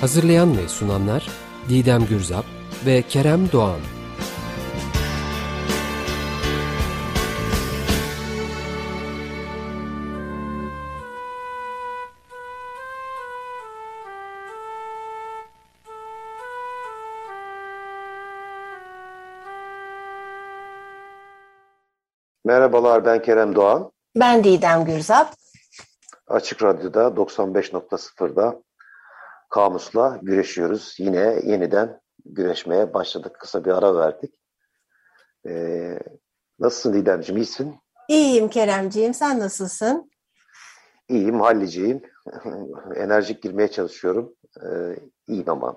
[0.00, 1.28] Hazırlayan ve sunanlar
[1.68, 2.44] Didem Gürzap
[2.86, 3.80] ve Kerem Doğan.
[22.44, 23.92] Merhabalar ben Kerem Doğan.
[24.16, 25.34] Ben Didem Gürzap.
[26.26, 28.62] Açık Radyo'da 95.0'da
[29.50, 30.94] kamusla güreşiyoruz.
[30.98, 33.36] Yine yeniden güreşmeye başladık.
[33.40, 34.34] Kısa bir ara verdik.
[35.48, 35.98] Ee,
[36.58, 37.40] nasılsın Didemciğim?
[37.40, 37.76] İyisin?
[38.08, 39.14] İyiyim Keremciğim.
[39.14, 40.10] Sen nasılsın?
[41.08, 42.02] İyiyim, halliciyim.
[42.96, 44.34] Enerjik girmeye çalışıyorum.
[44.62, 45.76] Ee, iyiyim ama.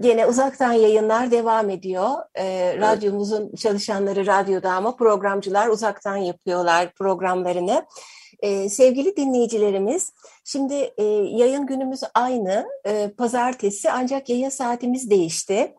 [0.00, 2.10] Gene uzaktan yayınlar devam ediyor.
[2.34, 7.86] Ee, radyomuzun çalışanları radyoda ama programcılar uzaktan yapıyorlar programlarını.
[8.40, 10.12] Ee, sevgili dinleyicilerimiz,
[10.44, 15.74] şimdi e, yayın günümüz aynı, e, pazartesi ancak yayın saatimiz değişti.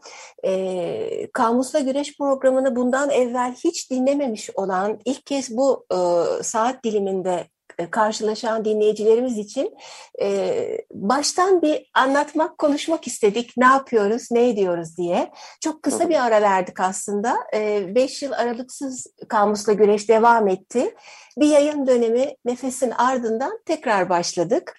[0.46, 5.98] E, Kamusla Güreş programını bundan evvel hiç dinlememiş olan, ilk kez bu e,
[6.44, 7.48] saat diliminde
[7.92, 9.76] karşılaşan dinleyicilerimiz için
[10.22, 13.54] e, baştan bir anlatmak, konuşmak istedik.
[13.58, 15.32] Ne yapıyoruz, ne ediyoruz diye.
[15.62, 17.38] Çok kısa bir ara verdik aslında.
[17.54, 20.96] E, beş yıl aralıksız Kamusla Güreş devam etti.
[21.38, 24.78] Bir yayın dönemi nefesin ardından tekrar başladık.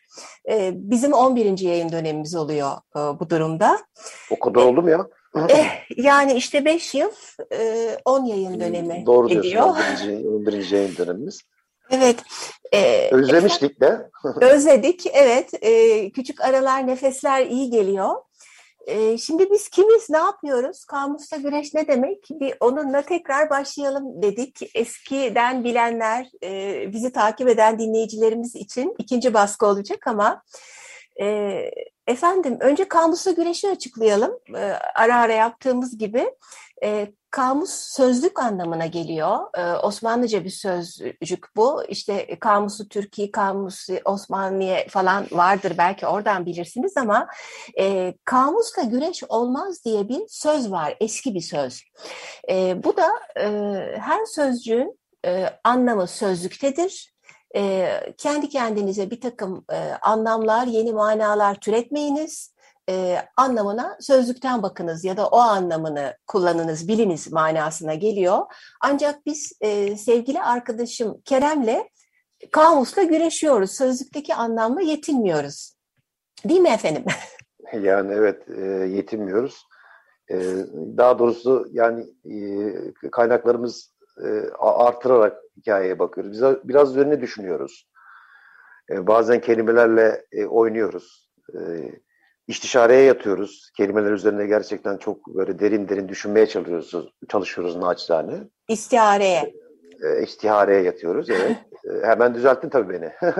[0.50, 1.59] E, bizim 11.
[1.59, 3.78] yayın dönemimiz oluyor e, bu durumda.
[4.31, 5.06] O kadar oldu mu ya?
[5.49, 7.11] Eh, yani işte 5 yıl
[8.05, 9.65] 10 e, yayın dönemi Doğru diyorsun, ediyor.
[10.03, 10.25] 11.
[10.25, 10.71] 11.
[10.71, 11.41] yayın dönemimiz.
[11.91, 12.25] Evet.
[12.72, 14.10] E, Özlemiştik de.
[14.41, 15.65] özledik, evet.
[15.65, 18.15] E, küçük aralar, nefesler iyi geliyor.
[18.87, 20.84] E, şimdi biz kimiz, ne yapıyoruz?
[20.84, 22.19] Kamusta güreş ne demek?
[22.31, 24.71] Bir onunla tekrar başlayalım dedik.
[24.75, 30.43] Eskiden bilenler, e, bizi takip eden dinleyicilerimiz için ikinci baskı olacak ama...
[31.20, 31.26] E,
[32.06, 34.38] efendim, önce kamusta güreşi açıklayalım.
[34.56, 34.60] E,
[34.94, 36.31] ara ara yaptığımız gibi.
[36.84, 39.39] E, kamus sözlük anlamına geliyor.
[39.59, 41.84] Ee, Osmanlıca bir sözcük bu.
[41.89, 47.28] İşte kamusu Türkiye, kamusu Osmanlı'ya falan vardır belki oradan bilirsiniz ama
[47.78, 50.97] e, kamusla güreş olmaz diye bir söz var.
[51.00, 51.83] Eski bir söz.
[52.50, 53.09] E, bu da
[53.41, 53.47] e,
[54.00, 57.15] her sözcüğün e, anlamı sözlüktedir.
[57.56, 62.55] E, kendi kendinize bir takım e, anlamlar, yeni manalar türetmeyiniz
[62.88, 68.38] e, anlamına sözlükten bakınız ya da o anlamını kullanınız, biliniz manasına geliyor.
[68.81, 71.88] Ancak biz e, sevgili arkadaşım Kerem'le
[72.53, 73.71] kamusla güreşiyoruz.
[73.71, 75.75] Sözlükteki anlamla yetinmiyoruz.
[76.44, 77.04] Değil mi efendim?
[77.72, 79.66] Yani evet e, yetinmiyoruz.
[80.31, 80.37] E,
[80.97, 83.94] daha doğrusu yani e, kaynaklarımız
[84.25, 84.28] e,
[84.59, 86.32] artırarak hikayeye bakıyoruz.
[86.32, 87.88] Biz biraz üzerine düşünüyoruz.
[88.91, 91.31] E, bazen kelimelerle e, oynuyoruz.
[91.55, 91.59] E,
[92.49, 93.71] istişareye yatıyoruz.
[93.77, 98.33] Kelimeler üzerine gerçekten çok böyle derin derin düşünmeye çalışıyoruz, çalışıyoruz naçizane.
[98.69, 99.55] İstihareye.
[100.03, 101.57] E, istihareye yatıyoruz, evet.
[101.85, 103.11] e, hemen düzelttin tabii beni.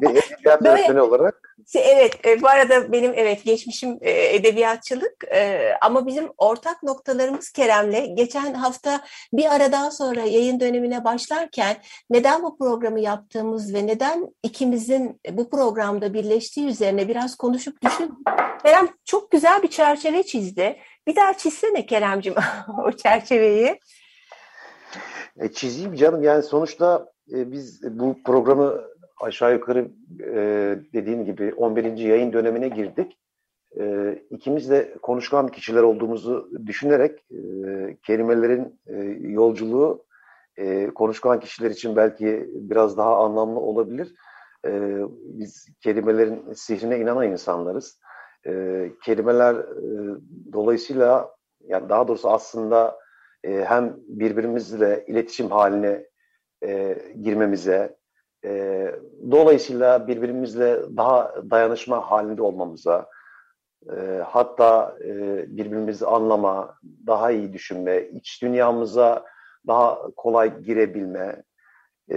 [0.00, 1.56] bir edebiyat öğretmeni olarak.
[1.74, 8.16] Evet, e, bu arada benim evet geçmişim e, edebiyatçılık e, ama bizim ortak noktalarımız Kerem'le
[8.16, 9.00] geçen hafta
[9.32, 11.76] bir aradan sonra yayın dönemine başlarken
[12.10, 18.14] neden bu programı yaptığımız ve neden ikimizin bu programda birleştiği üzerine biraz konuşup düşün.
[18.62, 20.76] Kerem çok güzel bir çerçeve çizdi.
[21.06, 22.34] Bir daha çizsene Kerem'cim
[22.86, 23.78] o çerçeveyi.
[25.40, 28.80] E, çizeyim canım yani sonuçta e, biz bu programı
[29.20, 29.90] aşağı yukarı
[30.20, 30.34] e,
[30.92, 31.96] dediğim gibi 11.
[31.96, 33.18] yayın dönemine girdik.
[33.80, 38.96] E, ikimiz de konuşkan kişiler olduğumuzu düşünerek e, kelimelerin e,
[39.28, 40.04] yolculuğu
[40.56, 44.14] e, konuşkan kişiler için belki biraz daha anlamlı olabilir.
[44.66, 47.98] E, biz kelimelerin sihrine inanan insanlarız.
[48.46, 50.16] E, kelimeler e,
[50.52, 51.30] dolayısıyla
[51.60, 53.01] yani daha doğrusu aslında
[53.44, 56.06] e, hem birbirimizle iletişim haline
[56.64, 57.96] e, girmemize,
[58.44, 58.86] e,
[59.30, 63.06] dolayısıyla birbirimizle daha dayanışma halinde olmamıza,
[63.96, 66.74] e, hatta e, birbirimizi anlama,
[67.06, 69.24] daha iyi düşünme, iç dünyamıza
[69.66, 71.42] daha kolay girebilme
[72.12, 72.16] e,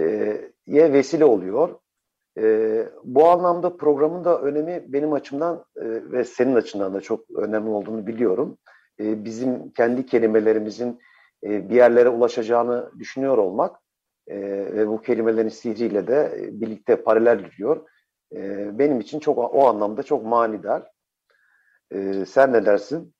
[0.66, 1.78] ye vesile oluyor.
[2.38, 7.70] E, bu anlamda programın da önemi benim açımdan e, ve senin açından da çok önemli
[7.70, 8.58] olduğunu biliyorum.
[9.00, 11.00] E, bizim kendi kelimelerimizin
[11.46, 13.76] e, bir yerlere ulaşacağını düşünüyor olmak
[14.26, 14.38] e,
[14.76, 17.88] ve bu kelimelerin sihriyle de e, birlikte paralel gidiyor.
[18.32, 20.90] E, benim için çok o anlamda çok manidar.
[21.90, 23.15] E, sen ne dersin?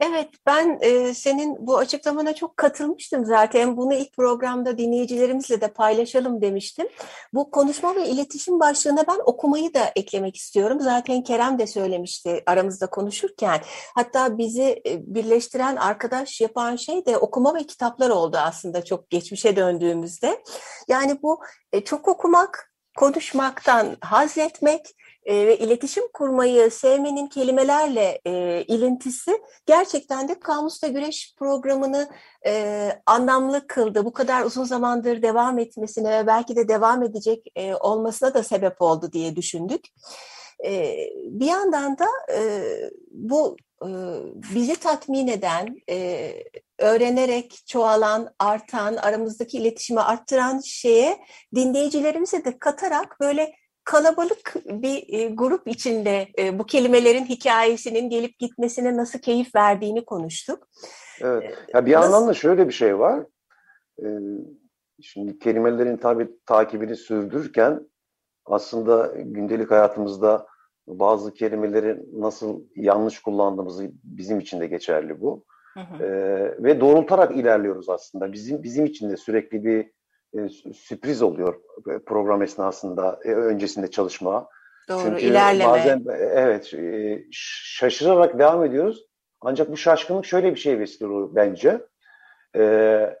[0.00, 3.76] Evet, ben e, senin bu açıklamana çok katılmıştım zaten.
[3.76, 6.88] Bunu ilk programda dinleyicilerimizle de paylaşalım demiştim.
[7.34, 10.80] Bu konuşma ve iletişim başlığına ben okumayı da eklemek istiyorum.
[10.80, 13.60] Zaten Kerem de söylemişti aramızda konuşurken.
[13.94, 19.56] Hatta bizi e, birleştiren arkadaş yapan şey de okuma ve kitaplar oldu aslında çok geçmişe
[19.56, 20.42] döndüğümüzde.
[20.88, 21.40] Yani bu
[21.72, 24.94] e, çok okumak, konuşmaktan haz etmek
[25.28, 32.08] e, ve iletişim kurmayı sevmenin kelimelerle e, ilintisi gerçekten de Kamus'ta Güreş programını
[32.46, 34.04] e, anlamlı kıldı.
[34.04, 38.82] Bu kadar uzun zamandır devam etmesine ve belki de devam edecek e, olmasına da sebep
[38.82, 39.84] oldu diye düşündük.
[40.64, 42.62] E, bir yandan da e,
[43.10, 43.88] bu e,
[44.54, 46.30] bizi tatmin eden, e,
[46.78, 51.18] öğrenerek çoğalan, artan, aramızdaki iletişimi arttıran şeye
[51.54, 53.57] dinleyicilerimize de katarak böyle
[53.88, 60.68] kalabalık bir e, grup içinde e, bu kelimelerin hikayesinin gelip gitmesine nasıl keyif verdiğini konuştuk.
[61.20, 61.58] Evet.
[61.74, 62.12] Ya bir nasıl...
[62.12, 63.24] yandan da şöyle bir şey var.
[65.00, 67.88] Şimdi kelimelerin tabi takibini sürdürürken
[68.46, 70.46] aslında gündelik hayatımızda
[70.86, 75.44] bazı kelimeleri nasıl yanlış kullandığımızı bizim için de geçerli bu.
[75.74, 76.04] Hı hı.
[76.04, 78.32] Ee, ve doğrultarak ilerliyoruz aslında.
[78.32, 79.90] Bizim bizim için de sürekli bir
[80.34, 81.54] e, sürpriz oluyor
[81.90, 84.48] e, program esnasında, e, öncesinde çalışma.
[84.88, 85.70] Doğru, Çünkü ilerleme.
[85.70, 89.08] Bazen evet e, şaşırarak devam ediyoruz.
[89.40, 91.80] Ancak bu şaşkınlık şöyle bir şey vesile bence.
[92.56, 93.16] Ee,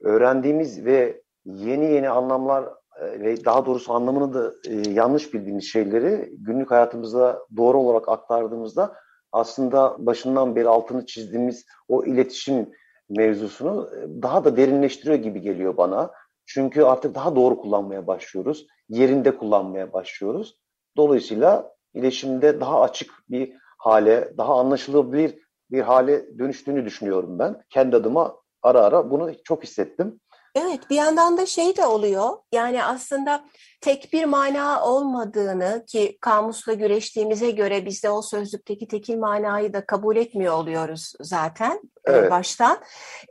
[0.00, 2.64] öğrendiğimiz ve yeni yeni anlamlar
[3.00, 8.94] e, ve daha doğrusu anlamını da e, yanlış bildiğimiz şeyleri günlük hayatımızda doğru olarak aktardığımızda
[9.32, 12.70] aslında başından beri altını çizdiğimiz o iletişim
[13.08, 16.10] mevzusunu e, daha da derinleştiriyor gibi geliyor bana.
[16.46, 18.66] Çünkü artık daha doğru kullanmaya başlıyoruz.
[18.88, 20.58] Yerinde kullanmaya başlıyoruz.
[20.96, 25.38] Dolayısıyla iletişimde daha açık bir hale, daha anlaşılabilir
[25.70, 27.62] bir hale dönüştüğünü düşünüyorum ben.
[27.70, 30.20] Kendi adıma ara ara bunu çok hissettim.
[30.56, 33.44] Evet bir yandan da şey de oluyor yani aslında
[33.80, 39.86] tek bir mana olmadığını ki kamusla güreştiğimize göre biz de o sözlükteki tekil manayı da
[39.86, 42.30] kabul etmiyor oluyoruz zaten e, evet.
[42.30, 42.78] baştan.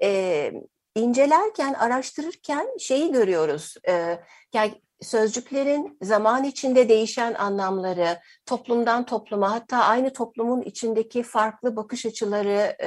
[0.03, 0.51] Ee,
[0.95, 4.19] incelerken araştırırken şeyi görüyoruz ee,
[4.53, 12.77] yani sözcüklerin zaman içinde değişen anlamları, toplumdan topluma hatta aynı toplumun içindeki farklı bakış açıları,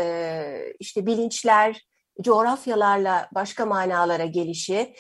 [0.81, 1.88] işte bilinçler,
[2.21, 4.95] coğrafyalarla başka manalara gelişi,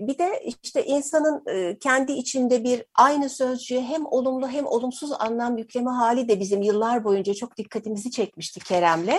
[0.00, 1.44] bir de işte insanın
[1.74, 7.04] kendi içinde bir aynı sözcüğe hem olumlu hem olumsuz anlam yükleme hali de bizim yıllar
[7.04, 9.18] boyunca çok dikkatimizi çekmişti Kerem'le.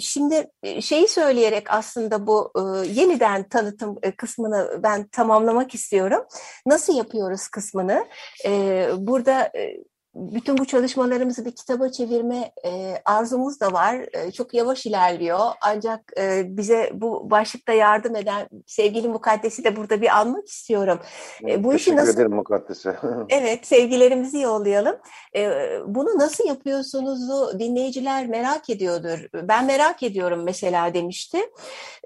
[0.00, 0.50] Şimdi
[0.80, 2.52] şeyi söyleyerek aslında bu
[2.94, 6.24] yeniden tanıtım kısmını ben tamamlamak istiyorum.
[6.66, 8.06] Nasıl yapıyoruz kısmını?
[8.96, 9.52] Burada
[10.14, 14.06] bütün bu çalışmalarımızı bir kitaba çevirme e, arzumuz da var.
[14.12, 15.38] E, çok yavaş ilerliyor.
[15.60, 21.00] Ancak e, bize bu başlıkta yardım eden sevgili Mukaddes'i de burada bir almak istiyorum.
[21.48, 22.14] E, bu Teşekkür işi nasıl...
[22.14, 22.96] ederim Mukaddes'e.
[23.28, 24.96] evet, sevgilerimizi yollayalım.
[25.36, 25.50] E,
[25.86, 29.18] bunu nasıl yapıyorsunuzu dinleyiciler merak ediyordur.
[29.48, 31.38] Ben merak ediyorum mesela demişti.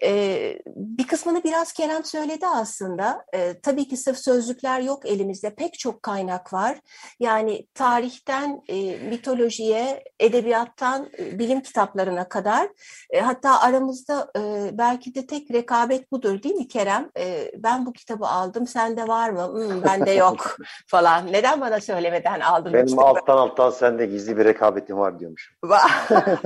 [0.02, 3.25] E, bir kısmını biraz Kerem söyledi aslında.
[3.34, 5.54] E, tabii ki sırf sözlükler yok elimizde.
[5.54, 6.78] Pek çok kaynak var.
[7.20, 12.68] Yani tarih tarihten e, mitolojiye, edebiyattan e, bilim kitaplarına kadar
[13.10, 17.10] e, hatta aramızda e, belki de tek rekabet budur değil mi Kerem?
[17.18, 19.48] E, ben bu kitabı aldım, sende var mı?
[19.48, 21.32] Hmm, bende yok falan.
[21.32, 22.72] Neden bana söylemeden aldın?
[22.72, 25.56] Benim alttan alttan sende gizli bir rekabetim var diyormuşum.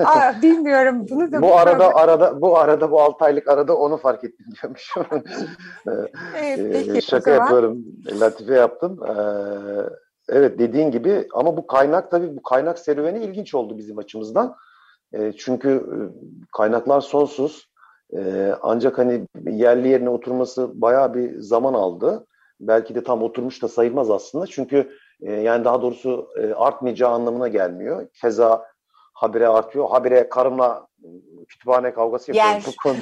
[0.04, 1.06] Aa, bilmiyorum.
[1.10, 5.06] Bunu da bu arada arada bu arada bu 6 aylık arada onu fark ettim diyormuşum.
[6.36, 7.78] evet, peki, Şaka yapıyorum.
[8.20, 9.00] Latife yaptım.
[9.04, 14.56] Ee, Evet dediğin gibi ama bu kaynak tabii bu kaynak serüveni ilginç oldu bizim açımızdan.
[15.12, 15.96] E, çünkü e,
[16.56, 17.68] kaynaklar sonsuz.
[18.16, 22.26] E, ancak hani yerli yerine oturması bayağı bir zaman aldı.
[22.60, 24.46] Belki de tam oturmuş da sayılmaz aslında.
[24.46, 28.06] Çünkü e, yani daha doğrusu e, artmayacağı anlamına gelmiyor.
[28.20, 28.64] Keza
[29.14, 29.90] habire artıyor.
[29.90, 30.86] Habire karımla
[31.48, 32.76] kütüphane kavgası yapıyoruz.
[32.84, 32.96] Yer,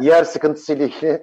[0.00, 1.22] Yer sıkıntısıyla ilgili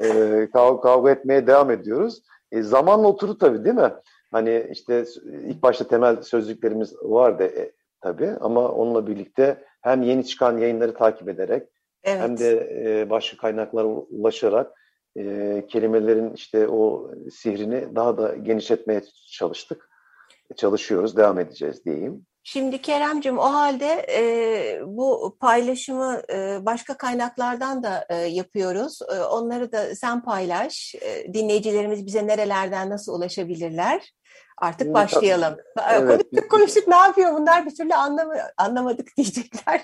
[0.00, 2.22] e, kavga, kavga etmeye devam ediyoruz.
[2.52, 3.92] E, zamanla oturdu tabii değil mi?
[4.30, 5.04] Hani işte
[5.48, 11.28] ilk başta temel sözlüklerimiz vardı e, tabii ama onunla birlikte hem yeni çıkan yayınları takip
[11.28, 11.68] ederek
[12.04, 12.20] evet.
[12.20, 12.50] hem de
[12.84, 14.72] e, başka kaynaklara ulaşarak
[15.16, 19.88] e, kelimelerin işte o sihrini daha da genişletmeye çalıştık.
[20.56, 22.26] Çalışıyoruz, devam edeceğiz diyeyim.
[22.42, 28.98] Şimdi Keremcim o halde e, bu paylaşımı e, başka kaynaklardan da e, yapıyoruz.
[29.16, 30.94] E, onları da sen paylaş.
[30.94, 34.12] E, dinleyicilerimiz bize nerelerden nasıl ulaşabilirler?
[34.60, 35.56] Artık başlayalım.
[35.92, 36.08] Evet.
[36.08, 39.82] Konuştuk konuştuk ne yapıyor bunlar bir türlü anlam anlamadık diyecekler.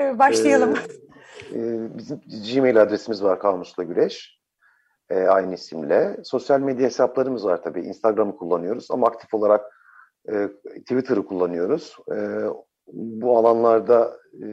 [0.00, 0.74] başlayalım.
[1.52, 2.20] Ee, bizim
[2.54, 4.38] Gmail adresimiz var Kamusla Güreş.
[5.10, 6.16] Ee, aynı isimle.
[6.24, 7.80] Sosyal medya hesaplarımız var tabii.
[7.80, 9.64] Instagram'ı kullanıyoruz ama aktif olarak
[10.28, 10.48] e,
[10.80, 11.96] Twitter'ı kullanıyoruz.
[12.12, 12.16] E,
[12.92, 14.46] bu alanlarda e,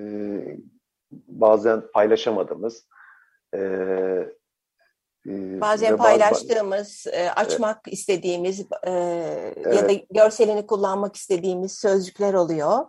[1.12, 2.88] bazen paylaşamadığımız
[3.53, 4.38] e, e
[5.62, 7.93] Bazen paylaştığımız, e, açmak evet.
[7.93, 9.75] istediğimiz e, evet.
[9.75, 12.86] ya da görselini kullanmak istediğimiz sözcükler oluyor.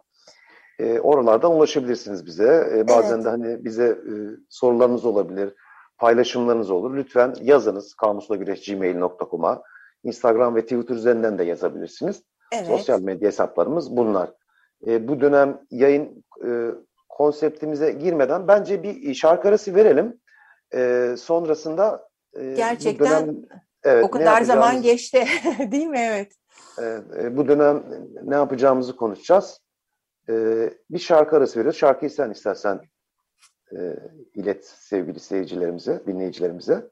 [0.78, 2.70] E, oralardan ulaşabilirsiniz bize.
[2.76, 3.24] E, bazen evet.
[3.24, 4.12] de hani bize e,
[4.48, 5.54] sorularınız olabilir,
[5.98, 6.96] paylaşımlarınız olur.
[6.96, 9.62] Lütfen yazınız kamuslagüreş.gmail.com'a.
[10.04, 12.22] Instagram ve Twitter üzerinden de yazabilirsiniz.
[12.52, 12.66] Evet.
[12.66, 14.32] Sosyal medya hesaplarımız bunlar.
[14.86, 16.70] E, bu dönem yayın e,
[17.08, 20.20] konseptimize girmeden bence bir şarkı arası verelim.
[20.74, 23.46] E, sonrasında e, Gerçekten dönem,
[23.84, 25.26] evet, o kadar zaman geçti
[25.70, 25.98] değil mi?
[25.98, 26.32] Evet.
[27.18, 27.84] E, bu dönem
[28.22, 29.60] ne yapacağımızı konuşacağız.
[30.28, 30.34] E,
[30.90, 31.78] bir şarkı arası veriyoruz.
[31.78, 32.80] Şarkıyı sen istersen
[33.72, 33.96] e,
[34.34, 36.90] ilet sevgili seyircilerimize, dinleyicilerimize.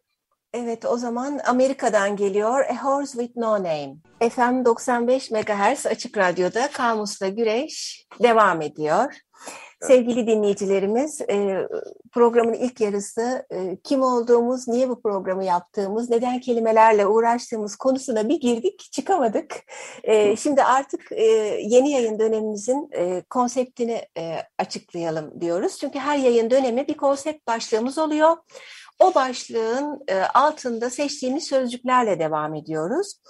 [0.53, 3.97] Evet o zaman Amerika'dan geliyor A Horse With No Name.
[4.21, 9.15] FM 95 MHz Açık Radyo'da Kamus'la Güreş devam ediyor.
[9.83, 11.69] Sevgili dinleyicilerimiz e,
[12.13, 18.41] programın ilk yarısı e, kim olduğumuz, niye bu programı yaptığımız, neden kelimelerle uğraştığımız konusuna bir
[18.41, 19.57] girdik çıkamadık.
[20.05, 21.11] E, şimdi artık
[21.61, 22.91] yeni yayın dönemimizin
[23.31, 24.03] konseptini
[24.59, 25.79] açıklayalım diyoruz.
[25.79, 28.37] Çünkü her yayın dönemi bir konsept başlığımız oluyor.
[29.01, 30.01] O başlığın
[30.35, 33.21] altında seçtiğimiz sözcüklerle devam ediyoruz.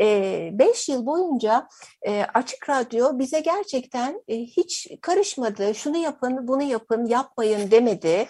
[0.00, 1.68] E, beş yıl boyunca
[2.06, 8.28] e, Açık Radyo bize gerçekten hiç karışmadı, şunu yapın, bunu yapın, yapmayın demedi.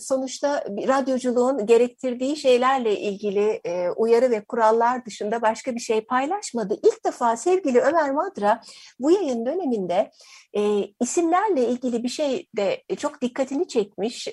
[0.00, 3.60] Sonuçta radyoculuğun gerektirdiği şeylerle ilgili
[3.96, 6.74] uyarı ve kurallar dışında başka bir şey paylaşmadı.
[6.82, 8.60] İlk defa sevgili Ömer Madra
[9.00, 10.10] bu yayın döneminde
[11.00, 14.28] isimlerle ilgili bir şey de çok dikkatini çekmiş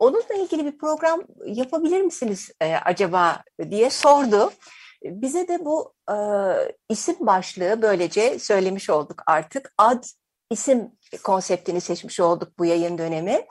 [0.00, 4.52] onunla ilgili bir program yapabilir misiniz e, acaba diye sordu.
[5.04, 6.16] Bize de bu e,
[6.88, 9.74] isim başlığı böylece söylemiş olduk artık.
[9.78, 10.04] Ad
[10.52, 10.92] isim
[11.24, 13.46] konseptini seçmiş olduk bu yayın dönemi.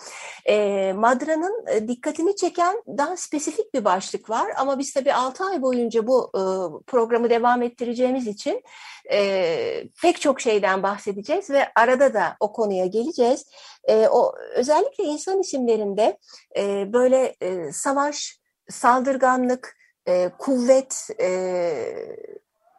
[0.45, 5.61] E, Madra'nın e, dikkatini çeken daha spesifik bir başlık var ama biz tabii 6 ay
[5.61, 6.41] boyunca bu e,
[6.87, 8.63] programı devam ettireceğimiz için
[9.11, 13.45] e, pek çok şeyden bahsedeceğiz ve arada da o konuya geleceğiz.
[13.83, 16.17] E, o Özellikle insan isimlerinde
[16.57, 18.39] e, böyle e, savaş,
[18.69, 21.29] saldırganlık, e, kuvvet, e,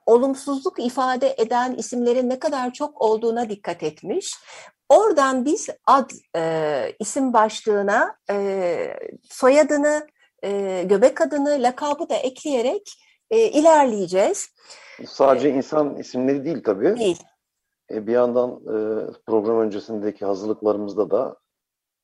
[0.06, 4.34] olumsuzluk ifade eden isimlerin ne kadar çok olduğuna dikkat etmiş.
[4.88, 8.96] Oradan biz ad e, isim başlığına e,
[9.30, 10.06] soyadını,
[10.44, 12.92] e, göbek adını, lakabı da ekleyerek
[13.30, 14.48] e, ilerleyeceğiz.
[15.06, 16.98] Sadece e, insan isimleri değil tabii.
[16.98, 17.22] Değil.
[17.90, 18.76] E, bir yandan e,
[19.26, 21.36] program öncesindeki hazırlıklarımızda da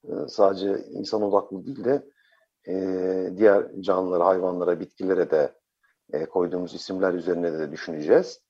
[0.05, 2.03] e, sadece insan odaklı değil de
[2.69, 2.73] e,
[3.37, 5.53] diğer canlılara, hayvanlara, bitkilere de
[6.13, 8.41] e, koyduğumuz isimler üzerine de düşüneceğiz.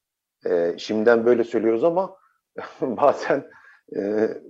[0.47, 2.17] E, şimdiden böyle söylüyoruz ama
[2.81, 3.45] bazen
[3.97, 4.00] e,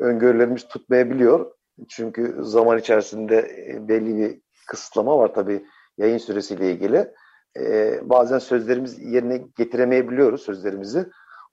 [0.00, 1.52] öngörülerimiz tutmayabiliyor.
[1.88, 3.36] Çünkü zaman içerisinde
[3.68, 5.66] e, belli bir kısıtlama var tabii
[5.98, 7.14] yayın süresiyle ilgili.
[7.58, 11.06] E, bazen sözlerimiz yerine getiremeyebiliyoruz sözlerimizi.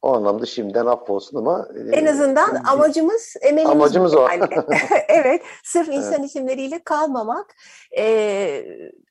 [0.05, 1.67] O anlamda şimdiden affolsun ama...
[1.91, 4.27] E, en azından amacımız, emelimiz amacımız o.
[5.07, 6.25] Evet, sırf insan evet.
[6.25, 7.55] isimleriyle kalmamak.
[7.97, 8.65] E,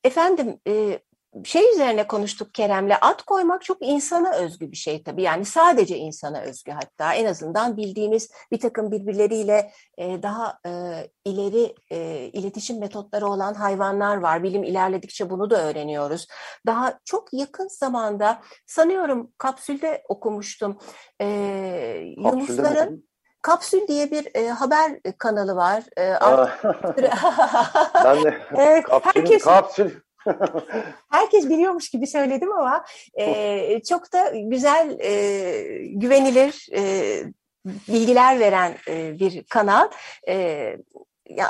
[0.05, 0.99] efendim, e,
[1.45, 5.23] şey üzerine konuştuk Kerem'le at koymak çok insana özgü bir şey tabii.
[5.23, 7.15] Yani sadece insana özgü hatta.
[7.15, 10.71] En azından bildiğimiz bir takım birbirleriyle e, daha e,
[11.25, 14.43] ileri e, iletişim metotları olan hayvanlar var.
[14.43, 16.27] Bilim ilerledikçe bunu da öğreniyoruz.
[16.67, 20.79] Daha çok yakın zamanda sanıyorum kapsülde okumuştum.
[21.21, 21.27] E,
[22.17, 23.09] Yunusların
[23.43, 25.83] Kapsül diye bir e, haber kanalı var.
[25.99, 26.03] E,
[28.05, 29.91] ben de evet, kapsül, herkes, kapsül
[31.11, 32.85] Herkes biliyormuş gibi söyledim ama
[33.21, 35.53] e, çok da güzel, e,
[35.87, 37.23] güvenilir e,
[37.89, 39.91] bilgiler veren e, bir kanal.
[40.29, 40.77] E,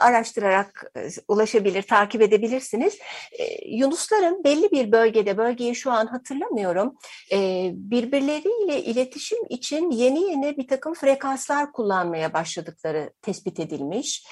[0.01, 2.99] araştırarak e, ulaşabilir, takip edebilirsiniz.
[3.33, 6.95] E, Yunusların belli bir bölgede, bölgeyi şu an hatırlamıyorum,
[7.33, 14.27] e, birbirleriyle iletişim için yeni yeni bir takım frekanslar kullanmaya başladıkları tespit edilmiş.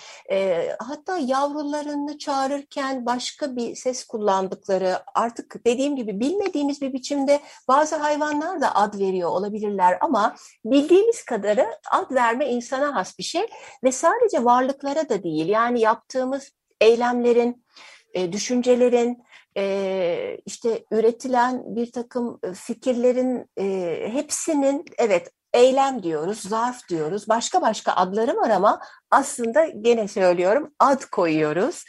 [0.78, 8.60] Hatta yavrularını çağırırken başka bir ses kullandıkları, artık dediğim gibi bilmediğimiz bir biçimde bazı hayvanlar
[8.60, 13.46] da ad veriyor olabilirler ama bildiğimiz kadarı ad verme insana has bir şey
[13.84, 17.64] ve sadece varlıklara da değil yani yaptığımız eylemlerin,
[18.14, 19.24] e, düşüncelerin,
[19.56, 27.92] e, işte üretilen bir takım fikirlerin e, hepsinin evet eylem diyoruz, zarf diyoruz, başka başka
[27.92, 31.84] adları var ama aslında gene söylüyorum ad koyuyoruz.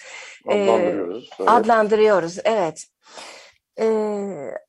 [0.47, 1.29] Adlandırıyoruz.
[1.39, 1.49] Evet.
[1.49, 2.83] Adlandırıyoruz, evet.
[3.79, 3.85] Ee,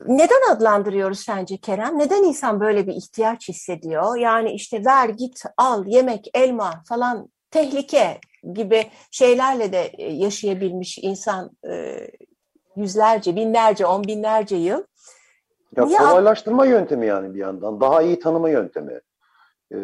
[0.06, 1.98] neden adlandırıyoruz sence Kerem?
[1.98, 4.16] Neden insan böyle bir ihtiyaç hissediyor?
[4.16, 8.20] Yani işte ver git al yemek elma falan tehlike
[8.52, 12.00] gibi şeylerle de yaşayabilmiş insan e,
[12.76, 14.82] yüzlerce, binlerce, on binlerce yıl.
[15.76, 17.80] Ya Niye kolaylaştırma yöntemi yani bir yandan.
[17.80, 19.00] Daha iyi tanıma yöntemi.
[19.72, 19.76] Ee,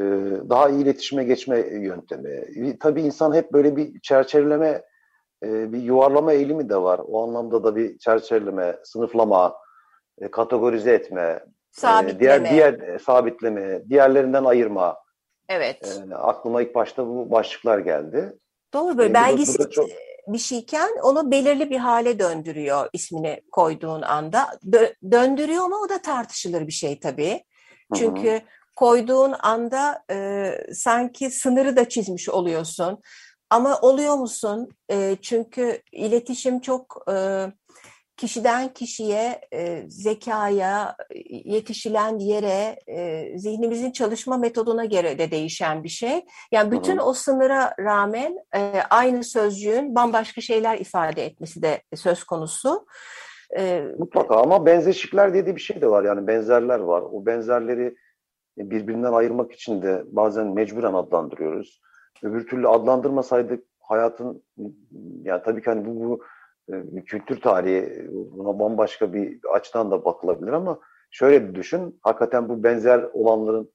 [0.50, 2.44] daha iyi iletişime geçme yöntemi.
[2.80, 4.82] Tabii insan hep böyle bir çerçeveleme
[5.42, 7.00] e, bir yuvarlama eğilimi de var.
[7.06, 9.56] O anlamda da bir çerçeveleme, sınıflama,
[10.20, 12.16] e, kategorize etme, sabitleme.
[12.16, 14.96] E, diğer diğer sabitleme, diğerlerinden ayırma.
[15.48, 16.02] Evet.
[16.10, 18.38] E, aklıma ilk başta bu başlıklar geldi.
[18.74, 19.88] Doğru böyle e, belgesel çok...
[20.28, 24.58] bir şeyken onu belirli bir hale döndürüyor ismini koyduğun anda.
[24.72, 27.44] Dö döndürüyor mu o da tartışılır bir şey tabii.
[27.94, 28.42] Çünkü Hı -hı.
[28.76, 33.00] koyduğun anda e, sanki sınırı da çizmiş oluyorsun.
[33.50, 34.68] Ama oluyor musun?
[34.90, 37.46] E, çünkü iletişim çok e,
[38.20, 40.96] kişiden kişiye, e, zekaya,
[41.30, 46.24] yetişilen yere, e, zihnimizin çalışma metoduna göre de değişen bir şey.
[46.52, 47.04] Yani bütün hı hı.
[47.04, 52.86] o sınıra rağmen e, aynı sözcüğün bambaşka şeyler ifade etmesi de söz konusu.
[53.58, 56.04] E, Mutlaka ama benzeşikler dediği bir şey de var.
[56.04, 57.02] Yani benzerler var.
[57.02, 57.96] O benzerleri
[58.58, 61.80] birbirinden ayırmak için de bazen mecburen adlandırıyoruz.
[62.22, 64.44] Öbür türlü adlandırmasaydık hayatın
[65.22, 66.24] yani tabii ki hani bu, bu e,
[67.06, 70.80] kültür tarihi buna bambaşka bir açıdan da bakılabilir ama
[71.10, 72.00] şöyle bir düşün.
[72.02, 73.72] Hakikaten bu benzer olanların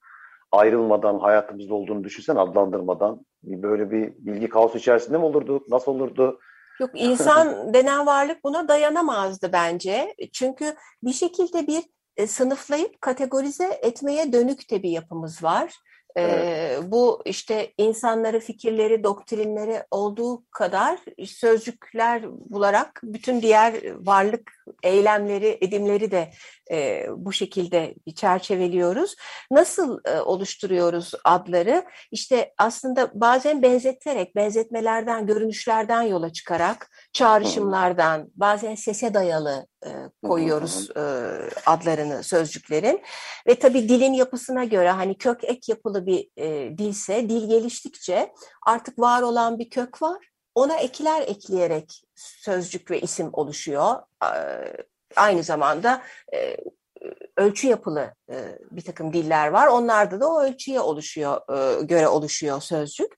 [0.51, 5.69] ayrılmadan hayatımızda olduğunu düşünsen adlandırmadan böyle bir bilgi kaosu içerisinde mi olurduk?
[5.69, 6.39] Nasıl olurdu?
[6.79, 10.15] Yok insan denen varlık buna dayanamazdı bence.
[10.33, 11.83] Çünkü bir şekilde bir
[12.17, 15.75] e, sınıflayıp kategorize etmeye dönük de bir yapımız var.
[16.15, 16.83] Evet.
[16.83, 23.73] bu işte insanları, fikirleri, doktrinleri olduğu kadar sözcükler bularak bütün diğer
[24.05, 26.31] varlık eylemleri, edimleri de
[26.71, 29.15] e, bu şekilde bir çerçeveliyoruz.
[29.51, 31.85] Nasıl e, oluşturuyoruz adları?
[32.11, 39.89] İşte aslında bazen benzeterek, benzetmelerden, görünüşlerden yola çıkarak, çağrışımlardan, bazen sese dayalı e,
[40.27, 41.01] koyuyoruz e,
[41.65, 43.01] adlarını sözcüklerin.
[43.47, 48.33] Ve tabii dilin yapısına göre hani kök ek yapılı bir e, dilse, dil geliştikçe
[48.67, 50.29] artık var olan bir kök var.
[50.55, 53.95] Ona ekler ekleyerek sözcük ve isim oluşuyor.
[55.15, 56.01] Aynı zamanda
[56.33, 56.57] e,
[57.37, 59.67] ölçü yapılı e, bir takım diller var.
[59.67, 63.17] Onlarda da o ölçüye oluşuyor, e, göre oluşuyor sözcük.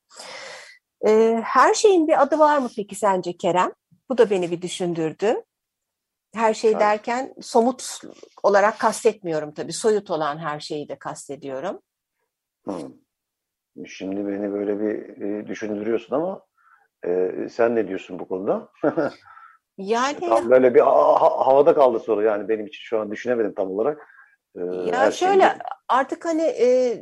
[1.44, 3.72] Her şeyin bir adı var mı peki sence Kerem?
[4.10, 5.44] Bu da beni bir düşündürdü.
[6.34, 8.00] Her şey derken somut
[8.44, 9.74] olarak kastetmiyorum tabii.
[9.74, 11.82] Soyut olan her şeyi de kastediyorum.
[12.64, 13.86] Hmm.
[13.86, 16.47] Şimdi beni böyle bir düşündürüyorsun ama
[17.06, 18.70] e, sen ne diyorsun bu konuda?
[19.78, 23.72] Yani tam böyle bir ha, havada kaldı soru yani benim için şu an düşünemedim tam
[23.72, 24.08] olarak.
[24.56, 25.58] Ee, ya şöyle şeyde...
[25.88, 26.98] artık hani e,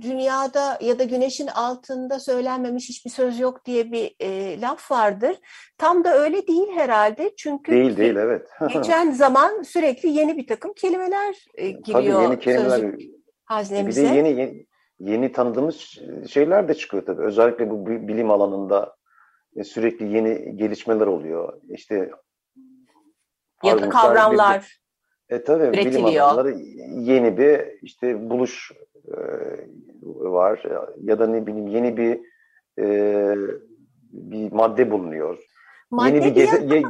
[0.00, 5.36] dünyada ya da güneşin altında söylenmemiş hiçbir söz yok diye bir e, laf vardır.
[5.78, 8.48] Tam da öyle değil herhalde çünkü değil değil evet.
[8.72, 12.02] geçen zaman sürekli yeni bir takım kelimeler e, giriyor.
[12.14, 12.94] Tabii yeni kelimeler.
[13.44, 14.02] Haznemize.
[14.02, 14.66] Bir de yeni, yeni
[15.00, 17.22] yeni tanıdığımız şeyler de çıkıyor tabii.
[17.22, 18.97] Özellikle bu bilim alanında e,
[19.64, 21.60] sürekli yeni gelişmeler oluyor.
[21.68, 22.10] İşte
[23.64, 24.80] ya da kavramlar
[25.30, 26.08] bir, e, tabii üretiliyor.
[26.08, 26.54] bilim alanları
[26.88, 28.72] yeni bir işte buluş
[29.08, 29.18] e,
[30.02, 30.62] var
[31.02, 32.20] ya da ne bileyim yeni bir
[32.78, 33.36] e,
[34.12, 35.38] bir madde bulunuyor.
[35.90, 36.82] Madde yeni bir geze,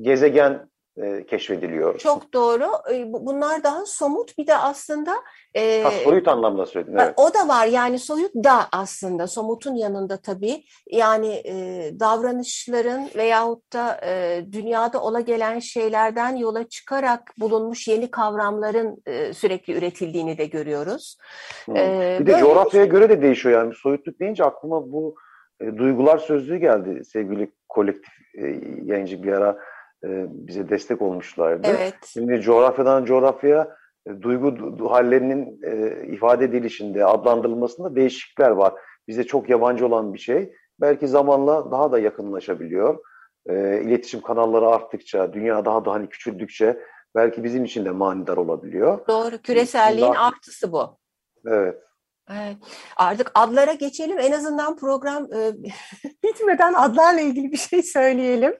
[0.00, 0.68] gezegen
[1.02, 1.98] e, keşfediliyor.
[1.98, 2.64] Çok doğru.
[2.92, 5.14] E, bunlar daha somut bir de aslında
[5.54, 6.96] e, ha, soyut anlamda söyledin.
[6.96, 7.14] Evet.
[7.16, 14.00] O da var yani soyut da aslında somutun yanında tabii yani e, davranışların veyahut da
[14.06, 21.18] e, dünyada ola gelen şeylerden yola çıkarak bulunmuş yeni kavramların e, sürekli üretildiğini de görüyoruz.
[21.64, 21.76] Hmm.
[21.76, 25.14] E, bir de coğrafyaya göre de değişiyor yani soyutluk deyince aklıma bu
[25.60, 28.46] e, duygular sözlüğü geldi sevgili kolektif e,
[28.84, 29.58] yayıncı bir ara
[30.04, 31.68] e, bize destek olmuşlardı.
[31.70, 31.94] Evet.
[32.06, 38.74] Şimdi coğrafyadan coğrafyaya e, duygu hallerinin e, ifade edilişinde, adlandırılmasında değişiklikler var.
[39.08, 40.52] Bize çok yabancı olan bir şey.
[40.80, 42.98] Belki zamanla daha da yakınlaşabiliyor.
[43.46, 46.80] E, iletişim kanalları arttıkça, dünya daha da hani küçüldükçe
[47.14, 49.06] belki bizim için de manidar olabiliyor.
[49.08, 50.28] Doğru, küreselliğin daha...
[50.28, 50.98] artısı bu.
[51.46, 51.82] Evet.
[52.30, 52.56] Evet.
[52.96, 54.18] Artık adlara geçelim.
[54.18, 55.52] En azından program e,
[56.22, 58.58] bitmeden adlarla ilgili bir şey söyleyelim.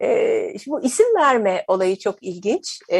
[0.00, 2.80] E, şimdi bu isim verme olayı çok ilginç.
[2.92, 2.98] E,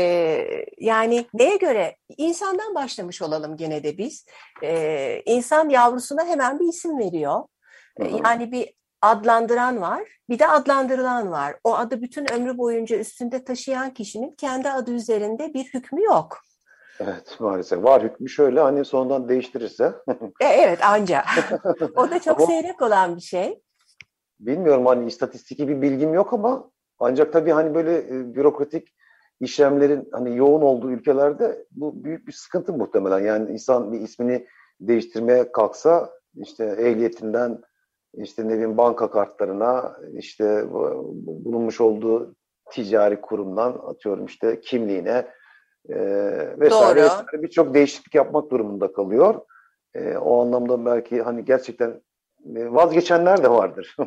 [0.78, 1.96] yani neye göre?
[2.16, 4.26] İnsandan başlamış olalım gene de biz.
[4.62, 7.42] E, insan yavrusuna hemen bir isim veriyor.
[8.00, 11.56] E, yani bir adlandıran var, bir de adlandırılan var.
[11.64, 16.45] O adı bütün ömrü boyunca üstünde taşıyan kişinin kendi adı üzerinde bir hükmü yok.
[17.00, 19.92] Evet maalesef var hükmü şöyle hani sonradan değiştirirse.
[20.40, 21.22] e, evet anca.
[21.96, 23.62] o da çok ama, seyrek olan bir şey.
[24.40, 28.94] Bilmiyorum hani istatistiki bir bilgim yok ama ancak tabii hani böyle e, bürokratik
[29.40, 33.24] işlemlerin hani yoğun olduğu ülkelerde bu büyük bir sıkıntı muhtemelen.
[33.24, 34.46] Yani insan bir ismini
[34.80, 37.60] değiştirmeye kalksa işte ehliyetinden
[38.14, 40.64] işte ne bileyim banka kartlarına işte
[41.26, 42.34] bulunmuş olduğu
[42.70, 45.26] ticari kurumdan atıyorum işte kimliğine
[45.88, 45.98] e,
[46.60, 49.40] vesaire, vesaire birçok değişiklik yapmak durumunda kalıyor.
[49.94, 52.00] E, o anlamda belki hani gerçekten
[52.56, 53.96] e, vazgeçenler de vardır.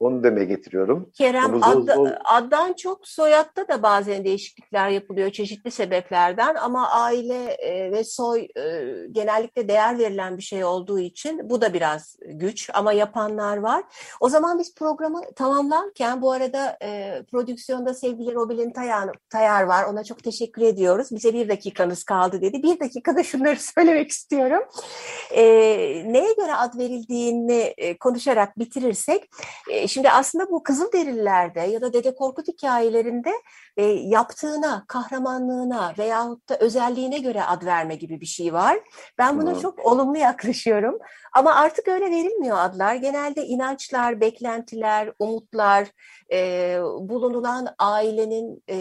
[0.00, 1.10] Onu demeye getiriyorum.
[1.14, 2.08] Kerem zor, adda, zor...
[2.24, 8.84] addan çok soyatta da bazen değişiklikler yapılıyor çeşitli sebeplerden ama aile e, ve soy e,
[9.10, 13.84] genellikle değer verilen bir şey olduğu için bu da biraz güç ama yapanlar var.
[14.20, 19.84] O zaman biz programı tamamlarken bu arada e, prodüksiyonda sevgili Robin Tayar, Tayar var.
[19.84, 21.08] Ona çok teşekkür ediyoruz.
[21.10, 22.62] Bize bir dakikanız kaldı dedi.
[22.62, 24.62] Bir dakikada şunları söylemek istiyorum.
[25.30, 25.42] E,
[26.12, 29.30] neye göre ad verildiğini e, konuşarak bitirirsek
[29.70, 33.32] e, Şimdi aslında bu Kızılderililerde ya da Dede Korkut hikayelerinde
[33.76, 38.80] e, yaptığına, kahramanlığına veyahut da özelliğine göre ad verme gibi bir şey var.
[39.18, 39.60] Ben buna hmm.
[39.60, 40.98] çok olumlu yaklaşıyorum.
[41.32, 42.94] Ama artık öyle verilmiyor adlar.
[42.94, 45.88] Genelde inançlar, beklentiler, umutlar,
[46.32, 48.78] e, bulunulan ailenin e,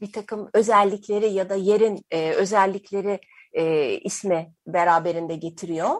[0.00, 3.20] bir takım özellikleri ya da yerin e, özellikleri
[3.52, 5.90] e, isme beraberinde getiriyor.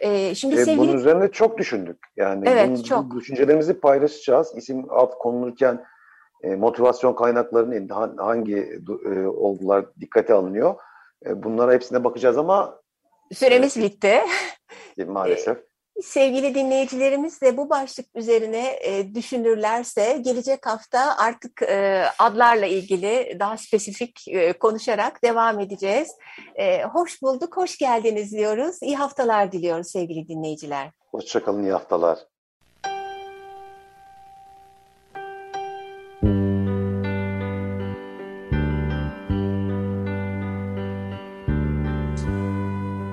[0.00, 0.78] E, şimdi e, sevgili...
[0.78, 1.98] Bunun üzerine çok düşündük.
[2.16, 3.14] Yani evet, bunun, çok.
[3.14, 4.52] Düşüncelerimizi paylaşacağız.
[4.56, 5.84] İsim alt konulurken
[6.42, 10.74] e, motivasyon kaynaklarının hangi e, olgular dikkate alınıyor.
[11.26, 12.80] E, bunlara hepsine bakacağız ama
[13.32, 14.20] süremiz bitti.
[15.06, 15.58] Maalesef.
[16.02, 23.56] Sevgili dinleyicilerimiz de bu başlık üzerine e, düşünürlerse gelecek hafta artık e, adlarla ilgili daha
[23.56, 26.08] spesifik e, konuşarak devam edeceğiz.
[26.54, 28.76] E, hoş bulduk, hoş geldiniz diyoruz.
[28.82, 30.90] İyi haftalar diliyoruz sevgili dinleyiciler.
[31.10, 32.18] Hoşçakalın, iyi haftalar.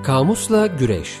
[0.04, 1.20] Kamusla Güreş